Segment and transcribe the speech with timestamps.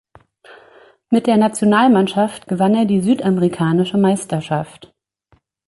[1.11, 4.91] Mit der Nationalmannschaft gewann er die Südamerikanische Meisterschaft.